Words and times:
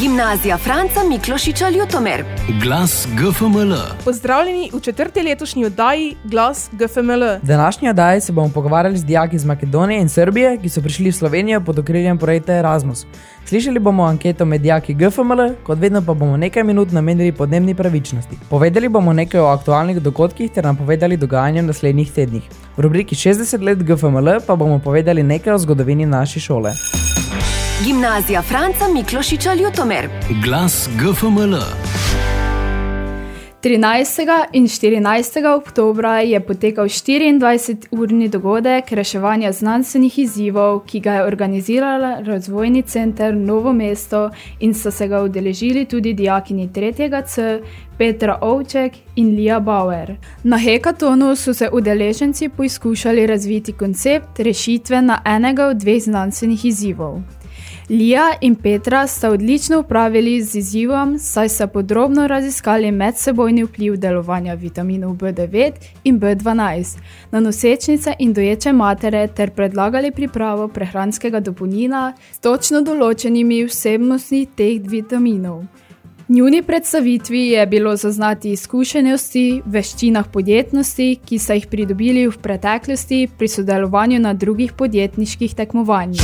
Gimnazija 0.00 0.58
Franca 0.58 1.00
Miklošiča 1.08 1.68
Ljutomer. 1.68 2.24
Glas 2.62 3.08
GFML. 3.14 3.74
Pozdravljeni 4.04 4.70
v 4.72 4.80
četrti 4.80 5.22
letošnji 5.22 5.64
oddaji 5.64 6.16
Glas 6.24 6.70
GFML. 6.72 7.22
V 7.42 7.46
današnji 7.46 7.88
oddaji 7.88 8.20
se 8.20 8.32
bomo 8.32 8.48
pogovarjali 8.48 8.98
z 8.98 9.04
dijaki 9.04 9.36
iz 9.36 9.44
Makedonije 9.44 10.00
in 10.00 10.08
Srbije, 10.08 10.58
ki 10.62 10.68
so 10.68 10.80
prišli 10.80 11.10
v 11.10 11.12
Slovenijo 11.12 11.60
pod 11.60 11.78
okriljem 11.78 12.18
projekta 12.18 12.52
Erasmus. 12.52 13.06
Slišali 13.46 13.78
bomo 13.78 14.02
anketo 14.02 14.44
med 14.44 14.60
dijaki 14.60 14.94
GFML, 14.94 15.54
kot 15.62 15.78
vedno 15.78 16.02
pa 16.02 16.14
bomo 16.14 16.36
nekaj 16.36 16.64
minut 16.64 16.92
namenili 16.92 17.32
podnebni 17.32 17.74
pravičnosti. 17.74 18.38
Povedali 18.50 18.88
bomo 18.88 19.12
nekaj 19.12 19.40
o 19.40 19.46
aktualnih 19.46 20.02
dogodkih 20.02 20.50
ter 20.50 20.64
nam 20.64 20.76
povedali 20.76 21.16
dogajanje 21.16 21.62
v 21.62 21.66
naslednjih 21.66 22.12
tednih. 22.12 22.42
V 22.76 22.80
rubriki 22.80 23.14
60 23.14 23.62
let 23.62 23.78
GFML 23.78 24.40
pa 24.46 24.56
bomo 24.56 24.78
povedali 24.78 25.22
nekaj 25.22 25.52
o 25.52 25.58
zgodovini 25.58 26.06
naše 26.06 26.40
šole. 26.40 26.72
Gimnazija 27.82 28.42
Franca 28.42 28.84
Miklošiča 28.94 29.54
Ljutomer. 29.54 30.08
Glas 30.44 30.88
GFML. 30.98 31.56
13. 33.62 34.44
in 34.52 34.64
14. 34.64 35.56
oktobra 35.56 36.20
je 36.20 36.40
potekal 36.40 36.84
24-urni 36.84 38.28
dogodek 38.28 38.92
reševanja 38.92 39.52
znanstvenih 39.52 40.18
izzivov, 40.18 40.80
ki 40.86 41.00
ga 41.00 41.14
je 41.14 41.24
organizirala 41.24 42.20
Razvojni 42.20 42.82
center 42.82 43.34
Novo 43.34 43.72
mesto 43.72 44.30
in 44.60 44.74
so 44.74 44.90
se 44.90 45.08
ga 45.08 45.22
udeležili 45.22 45.84
tudi 45.84 46.12
dijakini 46.12 46.68
3. 46.68 47.26
C. 47.26 47.60
Petra 47.98 48.38
Ovček 48.40 48.92
in 49.16 49.36
Lija 49.36 49.60
Bauer. 49.60 50.16
Na 50.42 50.58
hekatonu 50.58 51.36
so 51.36 51.54
se 51.54 51.68
udeleženci 51.72 52.48
poizkušali 52.48 53.26
razviti 53.26 53.72
koncept 53.72 54.38
rešitve 54.38 55.02
na 55.02 55.22
enega 55.24 55.66
od 55.66 55.76
dveh 55.76 56.02
znanstvenih 56.02 56.64
izzivov. 56.64 57.20
Lija 57.90 58.32
in 58.40 58.54
Petra 58.54 59.06
sta 59.06 59.30
odlično 59.30 59.80
upravili 59.80 60.42
z 60.42 60.58
izzivom, 60.58 61.18
saj 61.18 61.48
so 61.48 61.66
podrobno 61.66 62.26
raziskali 62.26 62.92
medsebojni 62.92 63.64
vpliv 63.64 63.96
delovanja 63.96 64.54
vitaminov 64.54 65.10
B9 65.16 65.72
in 66.04 66.20
B12 66.20 66.98
na 67.30 67.40
nosečnice 67.40 68.14
in 68.18 68.32
doječe 68.32 68.72
matere 68.72 69.26
ter 69.26 69.50
predlagali 69.50 70.10
pripravo 70.10 70.68
prehranskega 70.68 71.40
dopolnila 71.40 72.12
s 72.32 72.38
točno 72.38 72.80
določenimi 72.80 73.64
vsebnostmi 73.68 74.46
teh 74.56 74.80
vitaminov. 74.80 75.64
Njuni 76.28 76.62
predstavitvi 76.62 77.48
je 77.48 77.66
bilo 77.66 77.96
zaznati 77.96 78.50
izkušenosti, 78.52 79.62
veščinah 79.66 80.28
podjetnosti, 80.32 81.18
ki 81.24 81.38
so 81.38 81.52
jih 81.52 81.66
pridobili 81.68 82.22
v 82.28 82.38
preteklosti 82.40 83.26
pri 83.38 83.48
sodelovanju 83.48 84.20
na 84.24 84.32
drugih 84.32 84.72
podjetniških 84.72 85.54
tekmovanjih. 85.54 86.22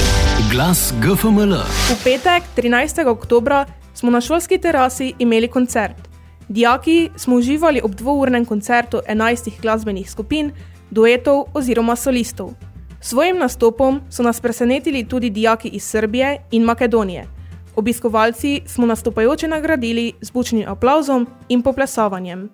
Glas 0.52 0.94
GFML. 1.02 1.52
V 1.90 1.96
petek, 2.04 2.46
13. 2.56 3.04
oktober, 3.12 3.66
smo 3.94 4.10
na 4.10 4.20
šolski 4.20 4.58
terasi 4.58 5.12
imeli 5.18 5.48
koncert. 5.48 6.08
Dijaki 6.48 7.10
smo 7.16 7.36
uživali 7.36 7.82
ob 7.84 7.94
dvournem 7.94 8.44
koncertu 8.44 9.02
11 9.08 9.60
glasbenih 9.60 10.10
skupin, 10.10 10.52
duetov 10.90 11.44
oziroma 11.54 11.96
solistov. 11.96 12.54
S 13.00 13.08
svojim 13.12 13.36
nastopom 13.38 14.00
so 14.10 14.22
nas 14.22 14.40
presenetili 14.40 15.04
tudi 15.04 15.30
dijaki 15.30 15.68
iz 15.68 15.84
Srbije 15.84 16.38
in 16.50 16.62
Makedonije. 16.62 17.39
Obiskovalci 17.76 18.60
smo 18.66 18.86
nastopajoče 18.86 19.48
nagradili 19.48 20.12
z 20.20 20.30
bučnim 20.30 20.68
aplauzom 20.68 21.26
in 21.48 21.62
poplesavanjem. 21.62 22.48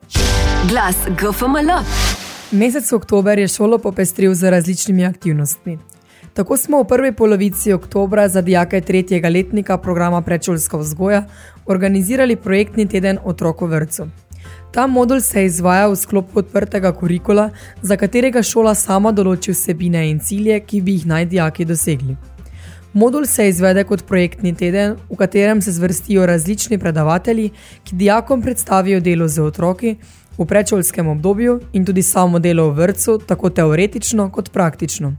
Glas 0.69 0.97
GFML. 1.09 1.71
Mesec 2.51 2.93
oktober 2.93 3.39
je 3.39 3.49
šolo 3.49 3.79
popestril 3.79 4.35
z 4.35 4.51
različnimi 4.51 5.05
aktivnostmi. 5.05 5.79
Tako 6.33 6.57
smo 6.57 6.83
v 6.83 6.85
prvi 6.85 7.13
polovici 7.13 7.73
oktobra 7.73 8.29
za 8.29 8.43
dijake 8.43 8.81
tretjega 8.81 9.29
letnika 9.29 9.79
programa 9.79 10.23
predšolska 10.23 10.77
vzgoja 10.77 11.25
organizirali 11.67 12.37
projektni 12.37 12.89
teden 12.89 13.19
otrok 13.25 13.61
v 13.61 13.67
vrtu. 13.67 14.07
Ta 14.73 14.87
modul 14.87 15.21
se 15.21 15.45
izvaja 15.45 15.89
v 15.89 15.97
sklopu 15.97 16.39
odprtega 16.39 16.93
kurikula, 16.93 17.51
za 17.83 17.97
katerega 17.97 18.43
šola 18.43 18.75
sama 18.75 19.13
določi 19.13 19.55
vsebine 19.55 20.11
in 20.11 20.21
cilje, 20.21 20.61
ki 20.61 20.81
bi 20.81 20.93
jih 20.93 21.07
naj 21.07 21.25
dijaki 21.27 21.65
dosegli. 21.65 22.17
Modul 22.97 23.27
se 23.27 23.49
izvede 23.49 23.83
kot 23.85 24.07
projektni 24.09 24.55
teden, 24.57 24.95
v 25.11 25.17
katerem 25.21 25.61
se 25.63 25.73
zvrstijo 25.73 26.27
različni 26.27 26.79
predavatelji, 26.79 27.51
ki 27.85 27.97
dijakom 27.97 28.43
predstavijo 28.43 29.01
delo 29.01 29.29
z 29.29 29.43
otroki 29.43 29.97
v 30.39 30.47
predšolskem 30.47 31.09
obdobju 31.09 31.59
in 31.73 31.85
tudi 31.85 32.03
samo 32.03 32.39
delo 32.39 32.71
v 32.71 32.79
vrtu, 32.81 33.19
tako 33.19 33.51
teoretično 33.51 34.31
kot 34.33 34.49
praktično. 34.53 35.13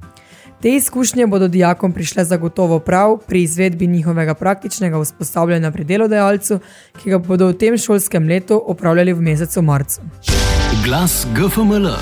Te 0.62 0.74
izkušnje 0.74 1.28
bodo 1.28 1.48
dijakom 1.48 1.94
prišle 1.94 2.26
zagotovo 2.26 2.80
prav 2.80 3.20
pri 3.28 3.44
izvedbi 3.44 3.88
njihovega 3.88 4.34
praktičnega 4.34 4.98
vzpostavljanja 5.00 5.72
pri 5.72 5.84
delodajalcu, 5.84 6.60
ki 6.98 7.10
ga 7.10 7.18
bodo 7.18 7.52
v 7.52 7.60
tem 7.62 7.78
šolskem 7.78 8.28
letu 8.28 8.58
opravljali 8.66 9.14
v 9.14 9.22
mesecu 9.22 9.62
marcu. 9.62 10.02
Glas 10.86 11.28
GFML. 11.36 11.94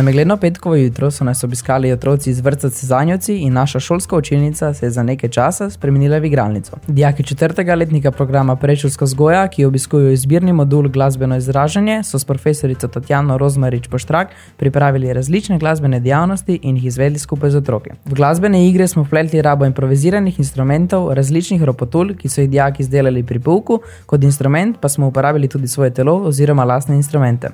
Na 0.00 0.04
megledno 0.04 0.36
petkovo 0.36 0.76
jutro 0.76 1.10
so 1.10 1.24
nas 1.24 1.44
obiskali 1.44 1.92
otroci 1.92 2.30
iz 2.30 2.40
vrtca 2.40 2.70
Cezanjoci 2.70 3.34
in 3.36 3.52
naša 3.52 3.80
šolska 3.80 4.16
učilnica 4.16 4.74
se 4.74 4.86
je 4.86 4.90
za 4.90 5.02
nekaj 5.02 5.30
časa 5.30 5.70
spremenila 5.70 6.18
v 6.18 6.24
igralnico. 6.24 6.76
Dijaki 6.86 7.22
četrtega 7.22 7.74
letnika 7.74 8.10
programa 8.10 8.56
Prečulska 8.56 9.04
vzgoja, 9.04 9.48
ki 9.48 9.64
obiskujo 9.64 10.10
izbirni 10.10 10.52
modul 10.52 10.88
glasbeno 10.88 11.36
izražanje, 11.36 12.02
so 12.04 12.18
s 12.18 12.24
profesorico 12.24 12.88
Tatjano 12.88 13.38
Rozmarič 13.38 13.88
Poštrak 13.88 14.28
pripravili 14.56 15.12
različne 15.12 15.58
glasbene 15.58 16.00
dejavnosti 16.00 16.58
in 16.62 16.76
jih 16.76 16.84
izvedli 16.84 17.18
skupaj 17.18 17.50
z 17.50 17.56
otroki. 17.56 17.90
V 18.04 18.14
glasbene 18.14 18.68
igre 18.68 18.88
smo 18.88 19.02
vpletli 19.02 19.42
rabo 19.42 19.64
improviziranih 19.64 20.38
instrumentov, 20.38 21.12
različnih 21.14 21.62
ropotul, 21.62 22.14
ki 22.16 22.28
so 22.28 22.40
jih 22.40 22.50
dijaki 22.50 22.82
izdelali 22.82 23.22
pri 23.22 23.38
pouku, 23.38 23.80
kot 24.06 24.24
instrument 24.24 24.80
pa 24.80 24.88
smo 24.88 25.06
uporabili 25.06 25.48
tudi 25.48 25.68
svoje 25.68 25.90
telo 25.94 26.16
oziroma 26.24 26.64
lastne 26.64 26.96
instrumente. 26.96 27.48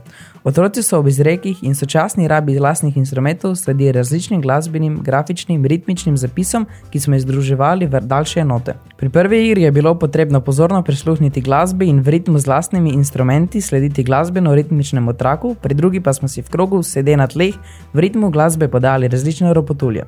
Otroci 0.44 0.82
so 0.82 0.98
ob 0.98 1.08
izrekih 1.08 1.64
in 1.64 1.74
sočasni 1.74 2.28
rabi 2.36 2.58
lastnih 2.58 2.96
instrumentov 2.96 3.54
sledili 3.56 3.92
različnim 3.92 4.42
glasbenim, 4.44 4.98
grafičnim, 5.02 5.64
ritmičnim 5.64 6.16
zapisom, 6.16 6.66
ki 6.90 7.00
smo 7.00 7.16
jih 7.16 7.24
združevali 7.24 7.88
v 7.88 8.00
daljše 8.00 8.40
enote. 8.44 8.76
Pri 8.96 9.08
prvi 9.08 9.40
igri 9.46 9.62
je 9.62 9.72
bilo 9.72 9.94
potrebno 9.98 10.40
pozorno 10.40 10.82
prisluhniti 10.82 11.40
glasbi 11.40 11.88
in 11.88 12.00
v 12.00 12.16
ritmu 12.16 12.38
z 12.38 12.46
lastnimi 12.46 12.92
instrumenti 12.92 13.60
slediti 13.60 14.04
glasbeno-ritmičnemu 14.04 15.16
traku, 15.16 15.54
pri 15.62 15.74
drugi 15.74 16.00
pa 16.00 16.12
smo 16.12 16.28
si 16.28 16.42
v 16.42 16.50
krogu 16.52 16.82
sede 16.82 17.16
na 17.16 17.26
tleh 17.26 17.54
v 17.92 18.04
ritmu 18.04 18.30
glasbe 18.30 18.68
podali 18.68 19.08
različne 19.08 19.54
ropotulje. 19.54 20.04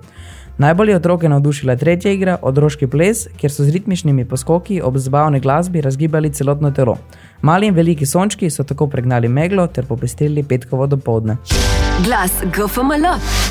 Najbolj 0.59 0.91
je 0.91 0.97
otroke 0.97 1.29
navdušila 1.29 1.77
tretja 1.77 2.13
igra, 2.13 2.37
odroški 2.43 2.87
ples, 2.91 3.29
kjer 3.39 3.53
so 3.53 3.65
z 3.65 3.71
ritmičnimi 3.77 4.25
poskoki 4.25 4.81
ob 4.83 4.97
zabavni 4.99 5.41
glasbi 5.41 5.81
razgibali 5.81 6.33
celotno 6.35 6.71
telo. 6.71 6.97
Mali 7.43 7.67
in 7.67 7.75
veliki 7.75 8.07
sončki 8.07 8.51
so 8.51 8.65
tako 8.65 8.87
pregnali 8.87 9.29
meglo 9.29 9.67
ter 9.67 9.87
popestrili 9.87 10.43
petkovo 10.43 10.87
dopoledne. 10.87 11.37
Glas 12.05 12.33
GFML. 12.43 13.07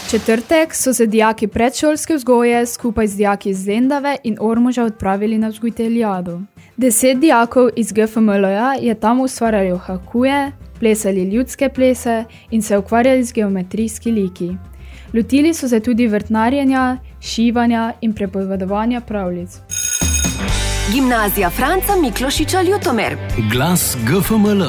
Četrtek 0.10 0.76
so 0.76 0.94
se 0.94 1.06
dijaki 1.06 1.48
predšolske 1.48 2.16
vzgoje 2.16 2.66
skupaj 2.66 3.08
z 3.08 3.18
dijaki 3.18 3.50
iz 3.50 3.68
Lendave 3.68 4.18
in 4.24 4.38
Ormoža 4.40 4.84
odpravili 4.84 5.38
na 5.38 5.48
vzgojiteljado. 5.48 6.42
Deset 6.78 7.20
dijakov 7.20 7.70
iz 7.76 7.94
GFML-ja 7.94 8.74
je 8.82 8.96
tam 8.96 9.20
ustvarjali 9.20 9.80
hakuje, 9.80 10.52
plesali 10.80 11.24
ljudske 11.24 11.70
plese 11.70 12.24
in 12.52 12.62
se 12.62 12.78
ukvarjali 12.78 13.24
z 13.24 13.34
geometrijski 13.34 14.12
liki. 14.12 14.56
Lotili 15.14 15.54
so 15.54 15.68
se 15.68 15.80
tudi 15.80 16.08
vrtnarjenja, 16.08 16.98
šivanja 17.22 17.94
in 18.02 18.14
prepovedovanja 18.14 19.02
pravljic. 19.02 19.50
Gimnazija 20.94 21.50
Franca 21.50 21.96
Miklošiča 22.02 22.62
Ljutomer. 22.62 23.18
Glas 23.52 23.98
GFML. 24.08 24.64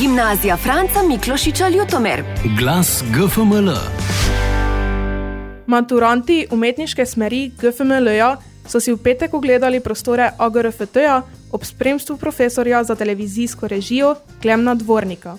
Gimnazija 0.00 0.56
Franca 0.56 1.02
Miklošiča 1.08 1.68
Ljutomer. 1.68 2.22
Glas 2.58 3.04
GFML. 3.10 3.70
Maturanti 5.66 6.46
umetniške 6.50 7.06
smeri 7.06 7.50
GFML-ja 7.60 8.36
so 8.68 8.80
si 8.80 8.92
v 8.92 9.00
petek 9.00 9.34
ogledali 9.34 9.80
prostore 9.80 10.30
AGRFT-ja 10.38 11.22
ob 11.52 11.64
spremstvu 11.64 12.16
profesorja 12.16 12.84
za 12.84 12.94
televizijsko 12.94 13.68
režijo 13.68 14.14
Klemna 14.42 14.74
Dvornika. 14.74 15.36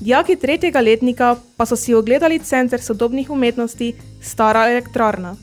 Dijaki 0.00 0.36
tretjega 0.36 0.80
letnika 0.80 1.36
pa 1.56 1.66
so 1.66 1.76
si 1.76 1.94
ogledali 1.94 2.38
Center 2.38 2.80
sodobnih 2.80 3.30
umetnosti 3.30 3.94
Stara 4.22 4.70
elektrarna. 4.70 5.36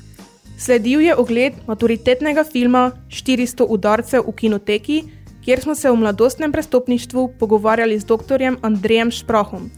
Sledil 0.57 1.01
je 1.01 1.15
ogled 1.15 1.53
maturitetnega 1.67 2.43
filma 2.43 2.91
400 3.09 3.65
udarcev 3.67 4.23
v 4.27 4.31
kinoteki, 4.31 5.03
kjer 5.43 5.59
smo 5.61 5.75
se 5.75 5.91
v 5.91 5.95
mladostnem 5.95 6.51
prestopništvu 6.51 7.33
pogovarjali 7.39 7.99
z 7.99 8.05
doktorjem 8.05 8.57
Andrejem 8.61 9.11
Šprahom. 9.11 9.69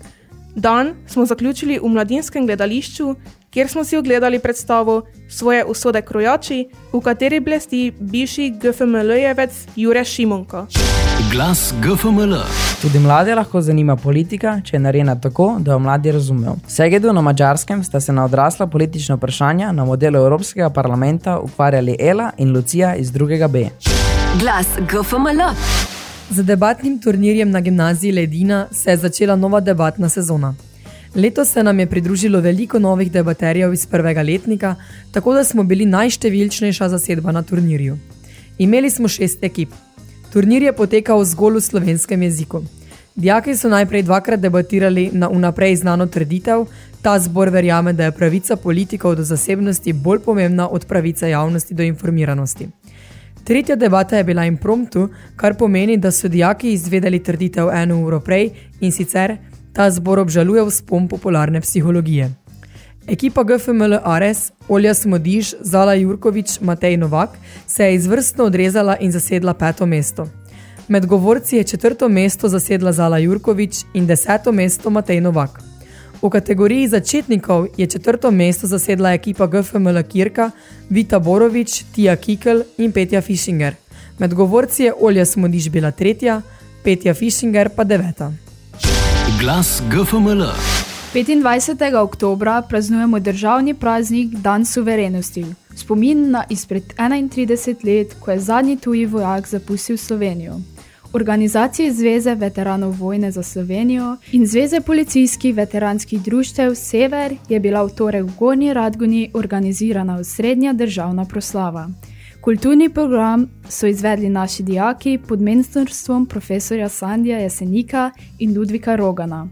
Dan 0.56 0.94
smo 1.08 1.26
zaključili 1.26 1.80
v 1.80 1.90
mladinskem 1.90 2.46
gledališču, 2.46 3.16
kjer 3.58 3.70
smo 3.70 3.84
si 3.84 3.98
ogledali 3.98 4.40
predstavo 4.40 5.02
Svoje 5.30 5.66
usode 5.66 6.02
krojači, 6.02 6.68
v 6.94 7.00
kateri 7.02 7.40
blesti 7.40 7.94
bivši 8.00 8.54
GFML-jevec 8.62 9.50
Jure 9.76 10.04
Šimonko. 10.06 10.66
Glas 11.32 11.74
GFML. 11.82 12.36
Tudi 12.82 13.00
mlade 13.00 13.36
lahko 13.36 13.62
zanima 13.62 13.96
politika, 13.96 14.62
če 14.66 14.76
je 14.76 14.80
narejena 14.80 15.16
tako, 15.22 15.56
da 15.60 15.72
jo 15.72 15.80
mladi 15.80 16.12
razumejo. 16.12 16.54
V 16.68 16.72
Segedu 16.72 17.14
na 17.14 17.22
Mačarskem 17.22 17.84
sta 17.84 18.00
se 18.00 18.14
na 18.14 18.26
odrasla 18.26 18.68
politična 18.68 19.16
vprašanja 19.16 19.72
na 19.72 19.86
modelu 19.86 20.18
Evropskega 20.20 20.70
parlamenta 20.70 21.40
ukvarjali 21.40 21.98
Ela 22.00 22.32
in 22.38 22.54
Lucija 22.54 22.96
iz 22.96 23.12
2. 23.12 23.48
B. 23.48 23.70
Glas 24.40 24.68
GFML. 24.92 25.42
Z 26.30 26.44
debatnim 26.44 27.02
turnirjem 27.02 27.52
na 27.52 27.62
gimnaziji 27.62 28.12
Ledina 28.12 28.68
se 28.72 28.92
je 28.92 28.98
začela 28.98 29.36
nova 29.36 29.60
debatna 29.60 30.10
sezona. 30.10 30.54
Letos 31.16 31.52
se 31.54 31.64
nam 31.64 31.80
je 31.80 31.86
pridružilo 31.86 32.40
veliko 32.40 32.80
novih 32.80 33.12
debaterjev 33.12 33.74
iz 33.74 33.86
prvega 33.86 34.22
letnika, 34.22 34.76
tako 35.12 35.34
da 35.34 35.44
smo 35.44 35.64
bili 35.64 35.86
najštevilčnejša 35.86 36.90
zasedba 36.90 37.32
na 37.32 37.44
turnirju. 37.44 37.98
Imeli 38.58 38.90
smo 38.90 39.08
šest 39.08 39.44
ekip. 39.44 39.70
Turnir 40.34 40.64
je 40.64 40.74
potekal 40.74 41.24
zgolj 41.24 41.56
v 41.56 41.62
slovenskem 41.62 42.22
jeziku. 42.24 42.62
Dijaki 43.16 43.56
so 43.56 43.70
najprej 43.70 44.04
dvakrat 44.04 44.40
debatirali 44.40 45.10
na 45.14 45.30
unaprej 45.30 45.76
znano 45.76 46.06
trditev, 46.06 46.66
ta 47.02 47.20
zbor 47.20 47.50
verjame, 47.50 47.94
da 47.94 48.04
je 48.04 48.12
pravica 48.12 48.56
politikov 48.56 49.16
do 49.16 49.24
zasebnosti 49.24 49.94
bolj 49.94 50.20
pomembna 50.20 50.68
od 50.70 50.86
pravice 50.86 51.30
javnosti 51.30 51.74
do 51.74 51.84
informiranosti. 51.84 52.68
Tretja 53.44 53.76
debata 53.76 54.18
je 54.18 54.24
bila 54.24 54.46
impromptu, 54.46 55.10
kar 55.36 55.56
pomeni, 55.56 55.98
da 55.98 56.12
so 56.12 56.28
dijaki 56.28 56.74
izvedeli 56.74 57.24
trditev 57.24 57.70
eno 57.70 58.02
uro 58.06 58.20
prej 58.20 58.50
in 58.82 58.92
sicer 58.92 59.38
ta 59.78 59.92
zbor 59.94 60.20
obžaluje 60.20 60.66
vzpon 60.66 61.08
popularne 61.08 61.62
psihologije. 61.62 62.32
Ekipa 63.08 63.44
GFML 63.44 64.00
Ares, 64.04 64.52
Olja 64.68 64.94
Smodiš, 64.94 65.54
Zala 65.62 65.94
Jurkovič, 65.94 66.60
Matej 66.62 66.98
Novak 66.98 67.38
se 67.68 67.84
je 67.86 67.96
izvrstno 67.96 68.44
odrezala 68.44 68.98
in 69.00 69.12
zasedla 69.12 69.54
peto 69.54 69.86
mesto. 69.86 70.26
Med 70.88 71.06
govorci 71.06 71.58
je 71.58 71.64
četrto 71.64 72.10
mesto 72.10 72.50
zasedla 72.50 72.92
Zala 72.92 73.18
Jurkovič 73.18 73.84
in 73.94 74.08
deseto 74.08 74.52
mesto 74.52 74.90
Matej 74.90 75.22
Novak. 75.22 75.62
V 76.22 76.30
kategoriji 76.30 76.88
začetnikov 76.88 77.68
je 77.78 77.86
četrto 77.88 78.32
mesto 78.32 78.68
zasedla 78.68 79.14
ekipa 79.14 79.46
GFML 79.48 80.04
Kirka, 80.10 80.52
Vita 80.90 81.20
Borovič, 81.20 81.84
Tija 81.96 82.16
Kikel 82.16 82.64
in 82.78 82.92
Petja 82.92 83.22
Fischinger. 83.22 83.76
Med 84.20 84.34
govorci 84.34 84.84
je 84.84 84.94
Olja 85.00 85.26
Smodiš 85.26 85.70
bila 85.70 85.92
tretja, 85.92 86.42
Petja 86.84 87.14
Fischinger 87.14 87.70
pa 87.70 87.84
deveta. 87.84 88.34
Glas 89.28 89.84
GFML. 89.92 90.44
25. 91.14 91.96
oktobra 91.96 92.62
praznujemo 92.62 93.20
državni 93.20 93.74
praznik 93.74 94.30
Dan 94.30 94.66
suverenosti. 94.66 95.46
Spomin 95.76 96.32
na 96.32 96.44
izpred 96.50 96.84
31 96.98 97.86
let, 97.86 98.16
ko 98.20 98.32
je 98.32 98.40
zadnji 98.40 98.78
tuji 98.78 99.06
vojak 99.06 99.48
zapustil 99.48 99.98
Slovenijo. 99.98 100.54
Organizacije 101.14 101.94
Zveze 101.94 102.36
veteranov 102.36 102.92
vojne 102.92 103.32
za 103.32 103.44
Slovenijo 103.44 104.18
in 104.32 104.48
Zveze 104.48 104.82
policijskih 104.82 105.56
veteranskih 105.56 106.22
društev 106.22 106.76
Sever 106.76 107.36
je 107.50 107.60
bila 107.60 107.84
v 107.84 107.90
torek 107.90 108.24
v 108.24 108.32
Gornji 108.40 108.74
Radguni 108.74 109.32
organizirana 109.34 110.16
osrednja 110.16 110.74
državna 110.74 111.26
proslava. 111.26 111.90
Kulturni 112.48 112.90
program 112.90 113.50
so 113.70 113.88
izvedli 113.88 114.30
naši 114.30 114.64
dijaki 114.64 115.20
pod 115.28 115.42
mentorstvom 115.42 116.26
profesorja 116.26 116.90
Sandija 116.90 117.38
Jesenika 117.40 118.12
in 118.40 118.58
Ludvika 118.58 118.96
Rogana. 118.96 119.48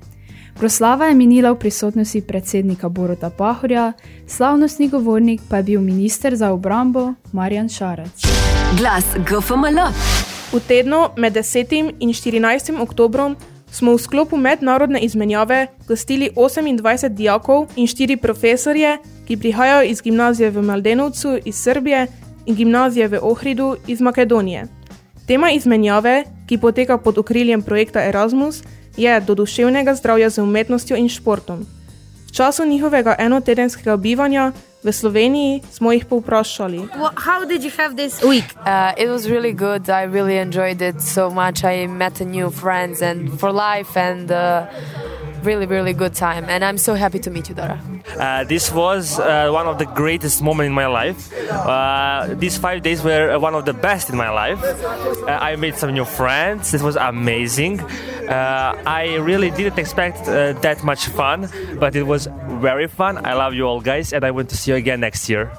Proslava 0.53 1.05
je 1.05 1.15
minila 1.15 1.51
v 1.51 1.59
prisotnosti 1.59 2.21
predsednika 2.21 2.89
Borota 2.89 3.29
Pahorja, 3.29 3.93
slavnostni 4.27 4.89
govornik 4.89 5.41
pa 5.49 5.57
je 5.57 5.63
bil 5.63 5.81
minister 5.81 6.35
za 6.35 6.51
obrambo 6.51 7.13
Marjan 7.31 7.69
Šarec. 7.69 8.21
Glas 8.79 9.05
GFML. 9.29 9.79
V 10.53 10.59
tednu 10.67 11.07
med 11.17 11.33
10. 11.33 11.93
in 11.99 12.09
14. 12.09 12.81
oktobrom 12.81 13.35
smo 13.71 13.91
v 13.91 13.99
sklopu 13.99 14.37
mednarodne 14.37 14.99
izmenjave 14.99 15.67
gostili 15.87 16.29
28 16.35 17.09
dijakov 17.09 17.67
in 17.75 17.87
4 17.87 18.15
profesorje, 18.21 18.97
ki 19.27 19.37
prihajajo 19.37 19.83
iz 19.83 20.01
gimnazije 20.01 20.49
v 20.49 20.61
Maldenovcu 20.61 21.37
iz 21.45 21.55
Srbije 21.55 22.07
in 22.45 22.55
gimnazije 22.55 23.07
v 23.07 23.19
Ohridu 23.21 23.75
iz 23.87 24.01
Makedonije. 24.01 24.67
Tema 25.27 25.51
izmenjave, 25.51 26.23
ki 26.47 26.57
poteka 26.57 26.97
pod 26.97 27.17
okriljem 27.17 27.61
projekta 27.61 28.03
Erasmus, 28.03 28.63
je 28.97 29.19
do 29.19 29.35
duševnega 29.35 29.95
zdravja 29.95 30.29
z 30.29 30.41
umetnostjo 30.41 30.97
in 30.97 31.09
športom. 31.09 31.65
V 32.27 32.31
času 32.31 32.65
njihovega 32.65 33.15
enotedenskega 33.19 33.97
bivanja 33.97 34.51
v 34.83 34.91
Sloveniji 34.93 35.61
smo 35.71 35.91
jih 35.91 36.05
povprašali. 36.05 36.77
Well, 36.77 37.09
how 37.15 37.45
did 37.45 37.63
you 37.63 37.71
have 37.77 37.95
this 37.95 38.21
week? 38.21 38.45
Uh, 38.55 38.93
it 38.97 39.09
was 39.09 39.25
really 39.25 39.53
good. 39.53 39.89
I 39.89 40.05
really 40.05 40.37
enjoyed 40.37 40.81
it 40.81 41.01
so 41.01 41.29
much. 41.29 41.63
I 41.63 41.87
met 41.87 42.21
a 42.21 42.25
new 42.25 42.49
friends 42.51 43.01
and 43.01 43.39
for 43.39 43.51
life 43.51 43.97
and 43.99 44.31
uh, 44.31 44.69
really, 45.45 45.65
really 45.65 45.93
good 45.93 46.13
time. 46.13 46.45
And 46.49 46.63
I'm 46.63 46.77
so 46.77 46.93
happy 46.95 47.19
to 47.19 47.29
meet 47.29 47.49
you, 47.49 47.55
Dara. 47.55 47.79
Uh, 48.19 48.43
this 48.43 48.71
was 48.71 49.19
uh, 49.19 49.49
one 49.51 49.67
of 49.67 49.77
the 49.77 49.85
greatest 49.85 50.41
moments 50.41 50.67
in 50.67 50.73
my 50.73 50.87
life. 50.87 51.31
Uh, 51.51 52.33
these 52.37 52.57
five 52.57 52.81
days 52.81 53.03
were 53.03 53.37
one 53.39 53.55
of 53.55 53.65
the 53.65 53.73
best 53.73 54.09
in 54.09 54.17
my 54.17 54.29
life. 54.29 54.61
Uh, 54.63 55.39
I 55.49 55.55
made 55.55 55.75
some 55.75 55.93
new 55.93 56.05
friends. 56.05 56.73
It 56.73 56.81
was 56.81 56.95
amazing. 56.95 57.79
Uh, 57.79 58.81
I 58.85 59.15
really 59.17 59.51
didn't 59.51 59.77
expect 59.77 60.27
uh, 60.27 60.53
that 60.61 60.83
much 60.83 61.05
fun, 61.07 61.49
but 61.79 61.95
it 61.95 62.03
was 62.03 62.27
very 62.59 62.87
fun. 62.87 63.23
I 63.25 63.33
love 63.33 63.53
you 63.53 63.67
all, 63.67 63.81
guys, 63.81 64.13
and 64.13 64.23
I 64.23 64.31
want 64.31 64.49
to 64.49 64.57
see 64.57 64.71
you 64.71 64.77
again 64.77 64.99
next 64.99 65.29
year. 65.29 65.51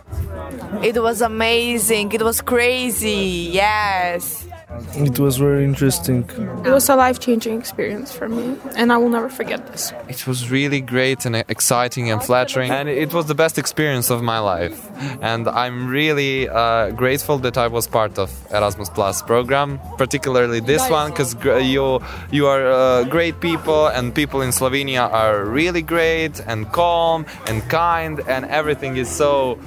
It 0.83 1.00
was 1.00 1.23
amazing. 1.23 2.12
It 2.12 2.23
was 2.23 2.41
crazy. 2.41 3.50
Yes. 3.53 4.47
It 4.94 5.19
was 5.19 5.37
very 5.37 5.64
interesting. 5.64 6.28
It 6.64 6.70
was 6.70 6.88
a 6.88 6.96
life 6.96 7.19
changing 7.20 7.58
experience 7.58 8.12
for 8.12 8.28
me, 8.28 8.56
and 8.76 8.93
I 8.93 8.96
will 8.96 9.08
never 9.08 9.28
forget 9.28 9.67
this. 9.67 9.93
It 10.08 10.26
was 10.26 10.50
really 10.50 10.81
great 10.81 11.26
and 11.26 11.37
exciting 11.49 12.11
and 12.11 12.23
flattering, 12.23 12.70
and 12.70 12.88
it 12.88 13.12
was 13.12 13.26
the 13.26 13.34
best 13.34 13.58
experience 13.58 14.11
of 14.11 14.23
my 14.23 14.38
life. 14.38 14.78
And 15.20 15.49
I'm 15.49 15.88
really 15.88 16.49
uh, 16.49 16.90
grateful 16.90 17.38
that 17.38 17.56
I 17.58 17.69
was 17.69 17.87
part 17.87 18.19
of 18.19 18.31
Erasmus 18.52 18.88
Plus 18.90 19.23
program, 19.23 19.78
particularly 19.99 20.61
this 20.61 20.88
one, 20.90 21.11
because 21.11 21.34
you 21.44 22.00
you 22.31 22.46
are 22.46 22.67
uh, 22.67 23.05
great 23.05 23.40
people, 23.40 23.88
and 23.88 24.14
people 24.14 24.40
in 24.43 24.50
Slovenia 24.50 25.11
are 25.12 25.44
really 25.44 25.82
great 25.82 26.40
and 26.46 26.70
calm 26.73 27.26
and 27.46 27.62
kind, 27.69 28.20
and 28.26 28.44
everything 28.46 28.96
is 28.96 29.08
so, 29.08 29.58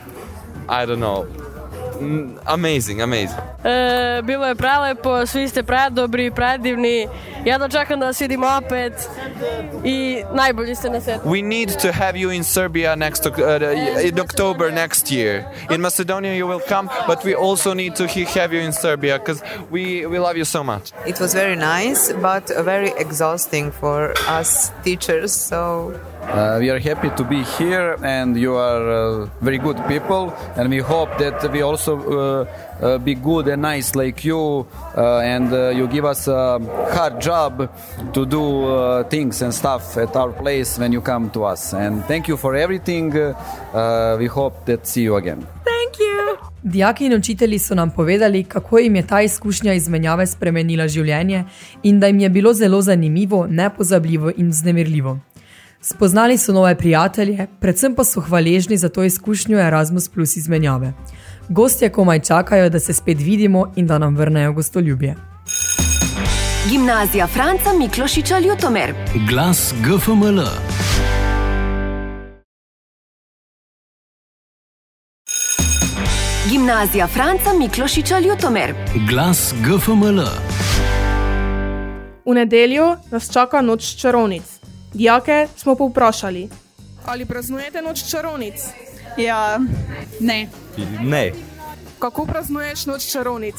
I 0.67 0.85
don't 0.85 0.99
know, 0.99 1.27
amazing, 2.45 3.01
amazing. 3.01 3.39
E, 3.63 4.21
bilo 4.23 4.45
je 4.47 4.55
prelepo, 4.55 5.25
svi 5.25 5.47
ste 5.47 5.63
predobri, 5.63 6.31
predivni. 6.31 7.07
Jedno 7.45 7.69
čakam 7.69 7.99
da 7.99 8.05
vas 8.05 8.21
vidim 8.21 8.43
opet 8.43 8.93
i 9.83 10.23
najbolji 10.33 10.75
ste 10.75 10.89
na 10.89 11.01
svetu. 11.01 11.29
We 11.29 11.41
need 11.41 11.69
to 11.81 11.91
have 11.91 12.19
you 12.19 12.31
in 12.31 12.43
Serbia 12.43 12.95
next 12.95 13.25
uh, 13.25 13.33
in 14.03 14.19
October 14.19 14.71
next 14.71 15.11
year. 15.11 15.43
In 15.69 15.81
Macedonia 15.81 16.33
you 16.33 16.47
will 16.47 16.61
come, 16.67 16.89
but 17.07 17.23
we 17.25 17.35
also 17.35 17.73
need 17.73 17.95
to 17.95 18.07
have 18.39 18.55
you 18.55 18.61
in 18.61 18.73
Serbia 18.73 19.19
because 19.19 19.43
we 19.71 20.05
we 20.05 20.19
love 20.19 20.37
you 20.37 20.45
so 20.45 20.63
much. 20.63 20.91
It 21.05 21.19
was 21.19 21.33
very 21.33 21.55
nice, 21.55 22.13
but 22.21 22.51
very 22.65 22.91
exhausting 22.97 23.71
for 23.71 24.13
us 24.39 24.71
teachers. 24.83 25.31
So 25.49 25.93
Uh, 26.29 26.59
we 26.59 26.69
are 26.69 26.79
happy 26.79 27.09
to 27.17 27.23
be 27.23 27.41
here, 27.57 27.97
and 28.03 28.37
you 28.37 28.53
are 28.53 28.85
uh, 28.91 29.29
very 29.41 29.57
good 29.57 29.77
people, 29.87 30.31
and 30.57 30.69
we 30.69 30.77
hope 30.77 31.09
that 31.17 31.51
we 31.51 31.63
also 31.63 31.93
uh, 31.95 32.45
uh, 32.81 32.97
be 32.97 33.15
good 33.15 33.47
and 33.47 33.61
nice 33.61 33.95
like 33.95 34.23
you, 34.23 34.65
uh, 34.97 35.19
and 35.19 35.53
uh, 35.53 35.69
you 35.69 35.87
give 35.87 36.05
us 36.05 36.27
a 36.27 36.59
hard 36.93 37.21
job 37.21 37.69
to 38.13 38.25
do 38.25 38.65
uh, 38.65 39.03
things 39.09 39.41
and 39.41 39.53
stuff 39.53 39.97
at 39.97 40.15
our 40.15 40.31
place 40.31 40.79
when 40.79 40.93
you 40.93 41.01
come 41.01 41.29
to 41.29 41.43
us. 41.43 41.73
And 41.73 42.03
thank 42.05 42.27
you 42.27 42.37
for 42.37 42.55
everything. 42.55 43.15
Uh, 43.15 44.17
we 44.19 44.27
hope 44.27 44.65
that 44.65 44.87
see 44.87 45.03
you 45.03 45.15
again. 45.15 45.45
Thank 45.63 45.99
you. 45.99 46.37
Dijaki 46.63 47.05
in 47.05 47.13
učitelji 47.13 47.59
so 47.59 47.75
nam 47.75 47.91
povedali, 47.91 48.43
kako 48.43 48.79
jim 48.79 48.95
je 48.95 49.07
ta 49.07 49.21
izkušnja 49.21 49.73
izmenjave 49.73 50.27
spremenila 50.27 50.87
življenje 50.87 51.43
in 51.83 51.99
da 51.99 52.07
jim 52.07 52.19
je 52.19 52.29
bilo 52.29 52.53
zelo 52.53 52.81
zanimivo, 52.81 53.47
nepozabljivo 53.47 54.31
in 54.37 54.49
vznemirljivo. 54.49 55.19
Spoznali 55.81 56.37
so 56.37 56.53
nove 56.53 56.75
prijatelje, 56.75 57.47
predvsem 57.59 57.95
pa 57.95 58.03
so 58.03 58.21
hvaležni 58.21 58.77
za 58.77 58.89
to 58.89 59.03
izkušnjo 59.03 59.59
Erasmus 59.59 60.09
Plus 60.09 60.35
izmenjave. 60.37 60.93
Gostje 61.51 61.89
komaj 61.89 62.19
čakajo, 62.19 62.69
da 62.69 62.79
se 62.79 62.93
spet 62.93 63.17
vidimo 63.17 63.73
in 63.75 63.87
da 63.87 63.97
nam 63.97 64.15
vrnejo 64.15 64.53
gostoljubje. 64.53 65.15
Gimnazija 66.69 67.27
Franca 67.27 67.73
Miklošiča 67.79 68.39
Ljutomer. 68.39 68.93
Glas 69.29 69.73
GFML. 69.83 70.41
Gimnazija 76.49 77.07
Franca 77.07 77.53
Miklošiča 77.59 78.19
Ljutomer. 78.19 78.73
Glas 79.09 79.53
GFML. 79.63 80.21
V 82.25 82.33
nedeljo 82.33 82.95
nas 83.11 83.33
čaka 83.33 83.61
noč 83.61 83.95
čarovnic. 83.95 84.43
Dijake 84.93 85.47
smo 85.57 85.75
povprašali, 85.75 86.49
ali 87.05 87.25
praznujete 87.25 87.81
noč 87.81 88.09
čarovnic? 88.11 88.53
Ja, 89.17 89.59
ne. 90.19 90.47
Ne. 91.01 91.31
Kako 91.99 92.25
praznuješ 92.25 92.85
noč 92.85 93.11
čarovnic? 93.11 93.55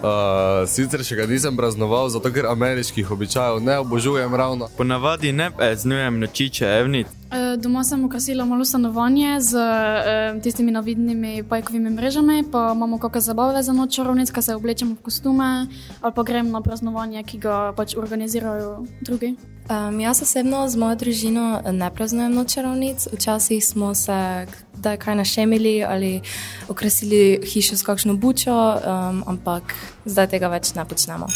Uh, 0.00 0.64
sicer 0.64 1.02
še 1.04 1.12
ga 1.18 1.26
nisem 1.28 1.52
praznoval, 1.60 2.08
zato 2.08 2.30
ker 2.32 2.46
ameriških 2.48 3.10
običajev 3.12 3.58
ne 3.60 3.74
obožujem 3.82 4.32
ravno. 4.32 4.70
Ponavadi 4.76 5.28
ne 5.36 5.50
praznujem 5.52 6.16
noči 6.22 6.46
čevnic. 6.48 7.10
E, 7.28 7.56
Doma 7.60 7.84
sem 7.84 8.00
ukrasila 8.04 8.46
malo 8.48 8.64
stanovanje 8.64 9.36
z 9.44 9.60
e, 9.60 10.40
tistimi 10.40 10.72
navidnimi 10.72 11.44
pajkovimi 11.44 11.92
mrežami, 11.92 12.48
pa 12.48 12.72
imamo 12.72 12.96
kakšne 12.96 13.20
zabave 13.20 13.62
za 13.62 13.76
noč 13.76 14.00
čarovnic, 14.00 14.32
ki 14.32 14.42
se 14.42 14.56
oblečemo 14.56 14.96
v 14.96 15.04
kostume, 15.04 15.68
ali 16.00 16.12
pa 16.16 16.24
grem 16.24 16.48
na 16.48 16.64
praznovanje, 16.64 17.20
ki 17.22 17.38
ga 17.44 17.58
pač 17.76 17.92
organizirajo 18.00 18.86
drugi. 19.04 19.36
Um, 19.70 20.00
jaz 20.00 20.22
osebno 20.22 20.68
z 20.68 20.76
mojo 20.76 20.96
družino 20.98 21.60
ne 21.72 21.90
praznujem 21.94 22.32
noč 22.34 22.54
čarovnic. 22.54 23.06
Včasih 23.12 23.66
smo 23.66 23.94
se 23.94 24.46
kdaj 24.76 24.96
kaj 24.96 25.14
našemili 25.14 25.84
ali 25.84 26.20
okrasili 26.68 27.38
hišo 27.46 27.76
s 27.76 27.86
kakšno 27.86 28.16
bučo, 28.16 28.50
um, 28.50 29.22
ampak 29.26 29.74
zdaj 30.04 30.26
tega 30.26 30.48
več 30.50 30.72
ne 30.74 30.84
počnemo. 30.84 31.28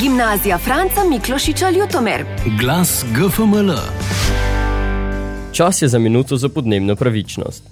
Gimnazija 0.00 0.58
Franca 0.58 1.04
Miklošiča 1.04 1.70
Ljutomer. 1.70 2.24
Glas 2.60 3.04
GFML. 3.12 3.76
Čas 5.52 5.82
je 5.82 5.88
za 5.88 5.98
minuto 5.98 6.36
za 6.36 6.48
podnebno 6.48 6.96
pravičnost. 6.96 7.62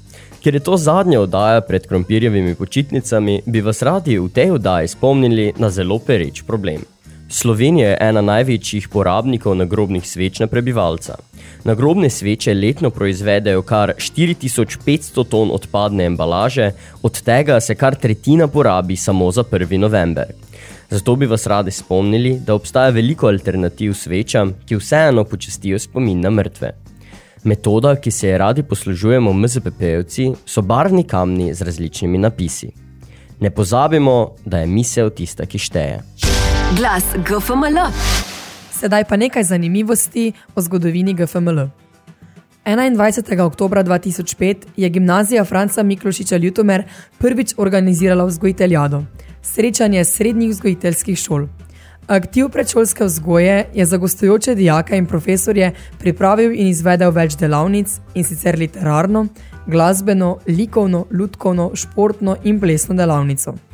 Ker 0.45 0.55
je 0.55 0.61
to 0.61 0.77
zadnja 0.77 1.21
oddaja 1.21 1.61
pred 1.61 1.87
krompirjevimi 1.87 2.55
počitnicami, 2.55 3.41
bi 3.47 3.61
vas 3.61 3.83
radi 3.83 4.19
v 4.19 4.29
tej 4.29 4.51
oddaji 4.61 4.89
spomnili 4.89 5.53
na 5.57 5.71
zelo 5.71 5.99
pereč 5.99 6.43
problem. 6.43 6.85
Slovenija 7.29 7.89
je 7.89 7.97
ena 8.01 8.21
največjih 8.25 8.89
porabnikov 8.89 9.57
nagrobnih 9.57 10.07
sveč 10.09 10.39
na 10.41 10.47
prebivalca. 10.47 11.19
Nagrobne 11.65 12.09
sveče 12.11 12.55
letno 12.55 12.91
proizvedejo 12.91 13.63
kar 13.63 13.93
4500 13.99 15.25
ton 15.29 15.51
odpadne 15.53 16.07
embalaže, 16.09 16.71
od 17.03 17.21
tega 17.23 17.61
se 17.61 17.75
kar 17.75 17.95
tretjina 17.95 18.49
porabi 18.49 18.97
samo 18.97 19.31
za 19.31 19.45
1. 19.45 19.77
november. 19.77 20.33
Zato 20.91 21.17
bi 21.17 21.27
vas 21.27 21.47
radi 21.47 21.71
spomnili, 21.71 22.39
da 22.47 22.55
obstaja 22.55 22.91
veliko 22.91 23.29
alternativ 23.29 23.93
svečam, 23.95 24.55
ki 24.67 24.77
vseeno 24.77 25.25
počestijo 25.25 25.79
spomin 25.79 26.21
na 26.21 26.31
mrtve. 26.31 26.73
Metoda, 27.45 27.97
ki 27.97 28.11
se 28.11 28.29
je 28.29 28.39
radi 28.39 28.63
poslužujemo 28.63 29.33
MZPP-evci, 29.33 30.33
so 30.47 30.63
barvni 30.63 31.05
kamni 31.05 31.55
z 31.55 31.63
različnimi 31.63 32.19
napisi. 32.19 32.71
Ne 33.41 33.51
pozabimo, 33.51 34.31
da 34.45 34.59
je 34.59 34.67
misel 34.67 35.11
tista, 35.11 35.47
ki 35.47 35.59
šteje. 35.59 36.28
Glas 36.77 37.05
GFML. 37.17 37.79
Sedaj 38.71 39.05
pa 39.05 39.17
nekaj 39.17 39.43
zanimivosti 39.43 40.33
o 40.55 40.61
zgodovini 40.61 41.15
GFML. 41.15 41.61
21. 42.65 43.41
oktober 43.41 43.79
2005 43.85 44.57
je 44.77 44.89
gimnazija 44.89 45.45
Franca 45.45 45.83
Miklošiča 45.83 46.37
Ljutomer 46.37 46.83
prvič 47.19 47.55
organizirala 47.57 48.25
vzgojiteljado, 48.25 49.05
srečanje 49.43 50.05
srednjih 50.05 50.51
vzgojiteljskih 50.51 51.19
šol. 51.19 51.47
Aktiv 52.07 52.49
predšolske 52.49 53.05
vzgoje 53.05 53.71
je 53.75 53.85
za 53.85 53.97
gostujoče 53.97 54.55
dijake 54.55 54.97
in 54.97 55.07
profesorje 55.07 55.73
pripravil 55.99 56.53
in 56.53 56.67
izvedel 56.67 57.11
več 57.11 57.37
delavnic, 57.37 58.01
in 58.15 58.25
sicer 58.25 58.59
literarno, 58.59 59.27
glasbeno, 59.67 60.39
likovno, 60.47 61.07
lutkovno, 61.11 61.71
športno 61.75 62.37
in 62.45 62.61
plesno 62.61 62.95
delavnico. 62.95 63.68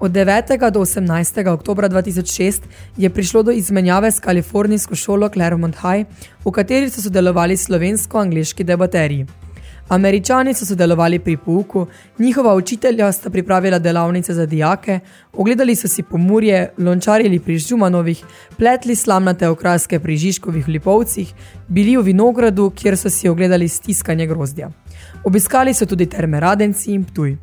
Od 0.00 0.12
9. 0.12 0.70
do 0.70 0.80
18. 0.80 1.48
oktobra 1.48 1.88
2006 1.88 2.60
je 2.96 3.10
prišlo 3.10 3.42
do 3.42 3.50
izmenjave 3.50 4.10
s 4.10 4.20
kalifornijsko 4.20 4.94
šolo 4.94 5.28
Claremont 5.28 5.76
High, 5.76 6.06
v 6.44 6.50
kateri 6.50 6.88
so 6.90 7.02
sodelovali 7.02 7.56
slovensko-angliški 7.56 8.64
debaterji. 8.64 9.26
Američani 9.88 10.54
so 10.54 10.66
sodelovali 10.66 11.18
pri 11.18 11.36
pouku, 11.36 11.86
njihova 12.18 12.54
učitelja 12.54 13.12
sta 13.12 13.30
pripravila 13.30 13.78
delavnice 13.78 14.34
za 14.34 14.46
dijake, 14.46 15.00
ogledali 15.32 15.74
so 15.76 15.88
si 15.88 16.02
pomurje, 16.02 16.72
lončarili 16.78 17.38
pri 17.38 17.58
Žumanovih, 17.58 18.24
pletli 18.56 18.96
slamnate 18.96 19.48
okraske 19.48 19.98
pri 20.00 20.16
Žižkovih 20.16 20.68
lipovcih, 20.68 21.34
bili 21.68 21.96
v 21.96 22.02
vinogradu, 22.02 22.70
kjer 22.70 22.96
so 22.96 23.10
si 23.10 23.28
ogledali 23.28 23.68
stiskanje 23.68 24.26
grozdja. 24.26 24.70
Obiskali 25.24 25.74
so 25.74 25.86
tudi 25.86 26.06
terme 26.06 26.40
Radenci 26.40 26.94
in 26.94 27.04
Ptuj. 27.04 27.36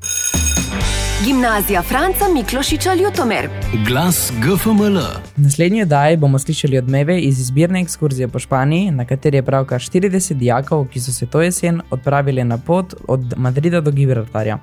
Gimnazija 1.25 1.81
Franca 1.81 2.25
Miklošiča 2.33 2.93
Ljutomer. 2.93 3.49
Glas 3.87 4.31
GFML. 4.41 4.99
Naslednji 5.35 5.81
oddaji 5.81 6.17
bomo 6.17 6.39
slišali 6.39 6.77
odmeve 6.77 7.19
iz 7.19 7.39
izbirne 7.39 7.81
ekskurzije 7.81 8.27
po 8.27 8.39
Španiji, 8.39 8.91
na 8.91 9.05
kateri 9.05 9.37
je 9.37 9.43
pravkar 9.43 9.79
40 9.81 10.33
dijakov, 10.33 10.85
ki 10.87 10.99
so 10.99 11.11
se 11.11 11.25
to 11.25 11.41
jesen 11.41 11.81
odpravili 11.89 12.43
na 12.43 12.57
pot 12.57 12.93
od 13.07 13.33
Madrida 13.37 13.81
do 13.81 13.91
Gibraltarja. 13.91 14.57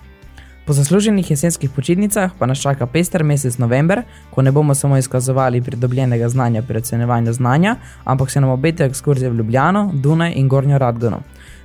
Po 0.66 0.72
zasluženih 0.72 1.30
jesenskih 1.30 1.70
počitnicah 1.70 2.30
pa 2.38 2.46
nas 2.46 2.58
čaka 2.58 2.86
pester 2.86 3.24
mesec 3.24 3.58
november, 3.58 4.02
ko 4.30 4.42
ne 4.42 4.52
bomo 4.52 4.74
samo 4.74 4.96
izkazovali 4.96 5.62
pridobljenega 5.62 6.28
znanja 6.28 6.62
pri 6.62 6.78
ocenjevanju 6.78 7.32
znanja, 7.32 7.76
ampak 8.04 8.30
se 8.30 8.40
nam 8.40 8.50
obetajo 8.50 8.88
ekskurzije 8.88 9.30
v 9.30 9.34
Ljubljano, 9.34 9.90
Dunaj 9.94 10.32
in 10.36 10.48
Gornjo 10.48 10.78
Radgono. 10.78 11.20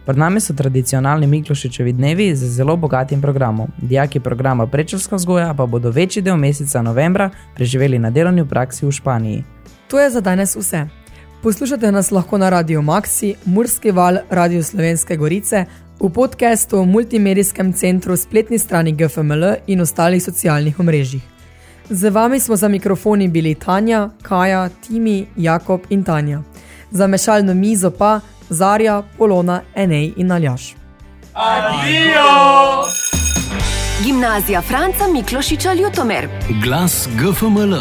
Pred 0.10 0.18
nami 0.18 0.42
so 0.42 0.54
tradicionalni 0.58 1.28
Miklošičevi 1.28 1.92
dnevi 1.94 2.36
z 2.36 2.48
zelo 2.50 2.76
bogatim 2.76 3.22
programom. 3.22 3.68
Dijaki 3.78 4.20
programa 4.20 4.66
Prečelska 4.68 5.16
vzgoja 5.16 5.54
pa 5.54 5.66
bodo 5.66 5.92
večji 5.92 6.22
del 6.22 6.38
meseca 6.38 6.82
novembra 6.82 7.30
preživeli 7.56 8.00
na 8.00 8.10
delovni 8.10 8.46
praksi 8.48 8.86
v 8.86 8.92
Španiji. 8.92 9.44
To 9.88 10.00
je 10.00 10.10
za 10.10 10.22
danes 10.22 10.56
vse. 10.56 10.88
Poslušate 11.44 11.92
nas 11.92 12.10
lahko 12.12 12.38
na 12.38 12.50
Radio 12.50 12.82
Maxi, 12.82 13.36
Murski 13.46 13.92
val, 13.92 14.18
Radio 14.30 14.64
Slovenske 14.64 15.18
Gorice, 15.18 15.66
v 16.00 16.10
podkastu, 16.10 16.86
multimedijskem 16.86 17.74
centru, 17.74 18.18
spletni 18.18 18.58
strani 18.58 18.92
GFML 18.92 19.46
in 19.68 19.82
ostalih 19.82 20.24
socialnih 20.24 20.80
omrežjih. 20.80 21.22
Z 21.90 22.10
vami 22.10 22.40
smo 22.40 22.56
za 22.56 22.68
mikrofoni 22.68 23.28
bili 23.28 23.56
Tanja, 23.56 24.10
Kaja, 24.22 24.70
Timi, 24.70 25.26
Jakob 25.38 25.82
in 25.90 26.04
Tanja. 26.04 26.42
Za 26.92 27.08
mešalno 27.08 27.54
mizo 27.54 27.92
pa 27.92 28.20
Zarja, 28.50 29.04
Polona, 29.18 29.62
Enej 29.76 30.14
in 30.18 30.32
Aljaš. 30.32 30.76
Adijo! 31.34 32.84
Gimnazija 34.04 34.62
Franca 34.62 35.08
Miklošiča 35.08 35.74
Ljutomer. 35.74 36.28
Glas 36.64 37.08
GFML. 37.16 37.76